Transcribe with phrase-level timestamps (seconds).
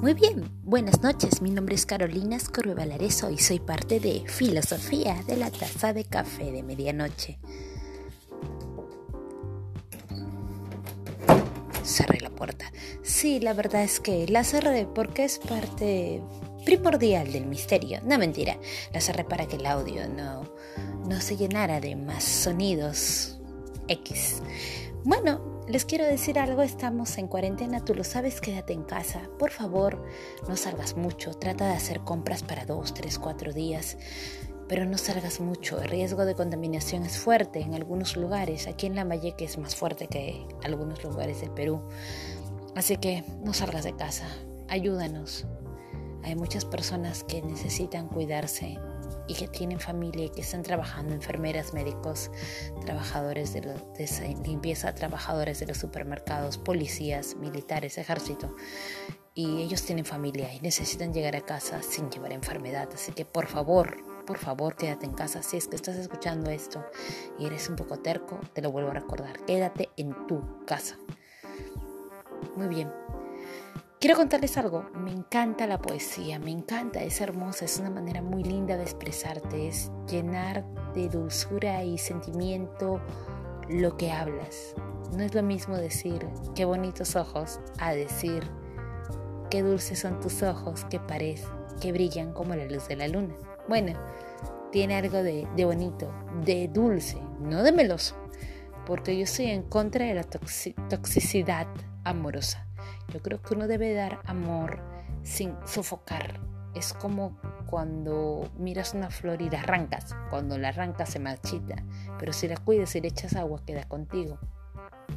[0.00, 1.42] Muy bien, buenas noches.
[1.42, 6.04] Mi nombre es Carolina Escorbe Valareso y soy parte de Filosofía de la Taza de
[6.04, 7.38] Café de Medianoche.
[11.84, 12.72] Cerré la puerta.
[13.02, 16.22] Sí, la verdad es que la cerré porque es parte
[16.64, 18.00] primordial del misterio.
[18.02, 18.56] No mentira,
[18.94, 20.50] la cerré para que el audio no,
[21.06, 23.38] no se llenara de más sonidos
[23.86, 24.40] X.
[25.04, 29.30] Bueno, les quiero decir algo, estamos en cuarentena, tú lo sabes, quédate en casa.
[29.38, 30.04] Por favor,
[30.48, 33.96] no salgas mucho, trata de hacer compras para dos, tres, cuatro días,
[34.68, 35.80] pero no salgas mucho.
[35.80, 40.08] El riesgo de contaminación es fuerte en algunos lugares, aquí en Lambayeque es más fuerte
[40.08, 41.82] que algunos lugares del Perú.
[42.74, 44.28] Así que no salgas de casa,
[44.68, 45.46] ayúdanos.
[46.22, 48.78] Hay muchas personas que necesitan cuidarse
[49.30, 52.32] y que tienen familia y que están trabajando, enfermeras, médicos,
[52.84, 58.56] trabajadores de, de limpieza, trabajadores de los supermercados, policías, militares, ejército.
[59.32, 62.88] Y ellos tienen familia y necesitan llegar a casa sin llevar enfermedad.
[62.92, 65.44] Así que por favor, por favor, quédate en casa.
[65.44, 66.84] Si es que estás escuchando esto
[67.38, 69.38] y eres un poco terco, te lo vuelvo a recordar.
[69.44, 70.98] Quédate en tu casa.
[72.56, 72.90] Muy bien.
[74.00, 78.42] Quiero contarles algo, me encanta la poesía, me encanta, es hermosa, es una manera muy
[78.42, 82.98] linda de expresarte, es llenar de dulzura y sentimiento
[83.68, 84.74] lo que hablas.
[85.14, 88.42] No es lo mismo decir qué bonitos ojos a decir
[89.50, 93.34] qué dulces son tus ojos que parecen, que brillan como la luz de la luna.
[93.68, 94.00] Bueno,
[94.72, 96.10] tiene algo de, de bonito,
[96.42, 98.16] de dulce, no de meloso,
[98.86, 101.66] porque yo estoy en contra de la toxicidad
[102.02, 102.69] amorosa.
[103.12, 104.80] Yo creo que uno debe dar amor
[105.22, 106.40] sin sofocar.
[106.74, 110.14] Es como cuando miras una flor y la arrancas.
[110.30, 111.76] Cuando la arrancas se marchita.
[112.18, 114.38] Pero si la cuidas y le echas agua, queda contigo.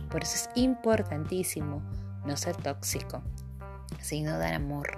[0.10, 1.82] Por eso es importantísimo
[2.26, 3.22] no ser tóxico,
[4.00, 4.98] sino dar amor.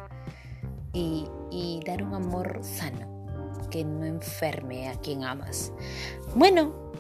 [0.93, 5.73] Y, y dar un amor sano, que no enferme a quien amas.
[6.35, 6.94] Bueno,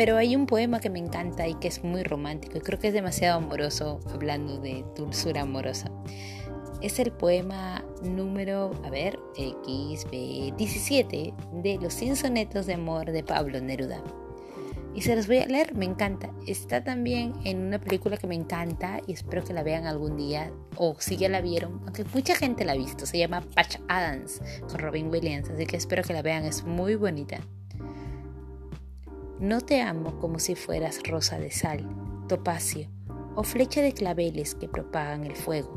[0.00, 2.88] pero hay un poema que me encanta y que es muy romántico y creo que
[2.88, 5.90] es demasiado amoroso hablando de dulzura amorosa.
[6.80, 13.60] Es el poema número, a ver, XB17 de Los 100 sonetos de amor de Pablo
[13.60, 14.02] Neruda.
[14.94, 16.30] Y se los voy a leer, me encanta.
[16.46, 20.50] Está también en una película que me encanta y espero que la vean algún día
[20.76, 23.04] o si ya la vieron, aunque mucha gente la ha visto.
[23.04, 26.94] Se llama Patch Adams con Robin Williams, así que espero que la vean, es muy
[26.94, 27.42] bonita.
[29.40, 31.88] No te amo como si fueras rosa de sal,
[32.28, 32.88] topacio
[33.34, 35.72] o flecha de claveles que propagan el fuego.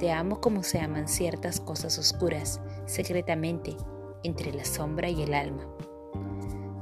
[0.00, 3.76] Te amo como se aman ciertas cosas oscuras, secretamente,
[4.24, 5.64] entre la sombra y el alma.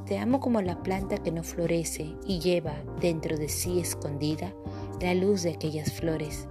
[0.07, 4.55] Te amo como la planta que no florece y lleva dentro de sí escondida
[5.03, 6.49] la luz de aquellas flores,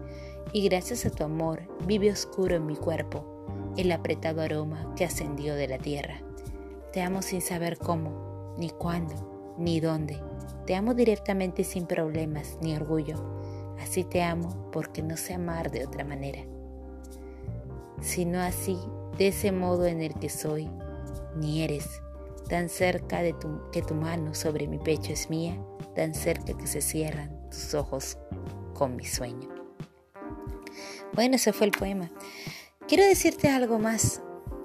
[0.53, 5.56] y gracias a tu amor vive oscuro en mi cuerpo el apretado aroma que ascendió
[5.56, 6.22] de la tierra.
[6.94, 10.19] Te amo sin saber cómo ni cuándo ni dónde.
[10.66, 13.16] Te amo directamente sin problemas ni orgullo.
[13.79, 16.44] Así te amo porque no sé amar de otra manera.
[18.00, 18.78] Sino así,
[19.17, 20.69] de ese modo en el que soy,
[21.35, 22.01] ni eres,
[22.47, 25.57] tan cerca de tu, que tu mano sobre mi pecho es mía,
[25.95, 28.18] tan cerca que se cierran tus ojos
[28.73, 29.50] con mi sueño.
[31.13, 32.09] Bueno, ese fue el poema.
[32.88, 34.22] Quiero decirte algo más.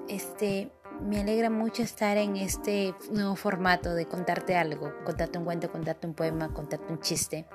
[0.07, 0.71] Este,
[1.01, 6.07] me alegra mucho estar en este nuevo formato de contarte algo, contarte un cuento, contarte
[6.07, 7.45] un poema, contarte un chiste.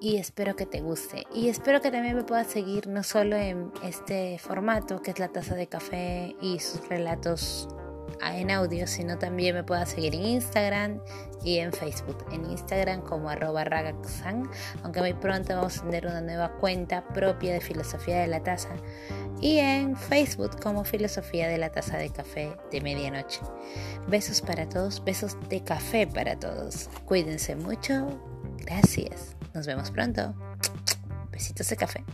[0.00, 1.24] Y espero que te guste.
[1.34, 5.28] Y espero que también me puedas seguir no solo en este formato, que es la
[5.28, 7.68] taza de café y sus relatos
[8.22, 11.00] en audio, sino también me puedas seguir en Instagram
[11.42, 12.24] y en Facebook.
[12.32, 14.48] En Instagram como arroba ragaxan,
[14.82, 18.70] aunque muy pronto vamos a tener una nueva cuenta propia de filosofía de la taza
[19.40, 23.40] y en Facebook como Filosofía de la Taza de Café de Medianoche.
[24.08, 26.88] Besos para todos, besos de café para todos.
[27.04, 28.20] Cuídense mucho.
[28.58, 29.36] Gracias.
[29.54, 30.34] Nos vemos pronto.
[31.30, 32.04] Besitos de café.